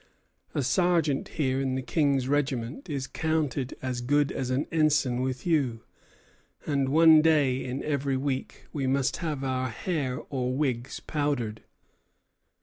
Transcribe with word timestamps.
A 0.55 0.63
sergeant 0.63 1.27
here 1.37 1.61
in 1.61 1.75
the 1.75 1.83
King's 1.83 2.27
regiment 2.27 2.89
is 2.89 3.05
counted 3.05 3.77
as 3.83 4.01
good 4.01 4.31
as 4.31 4.49
an 4.49 4.65
ensign 4.71 5.21
with 5.21 5.45
you; 5.45 5.83
and 6.65 6.89
one 6.89 7.21
day 7.21 7.63
in 7.63 7.83
every 7.83 8.17
week 8.17 8.63
we 8.73 8.87
must 8.87 9.17
have 9.17 9.43
our 9.43 9.69
hair 9.69 10.17
or 10.31 10.53
wigs 10.57 11.01
powdered." 11.01 11.61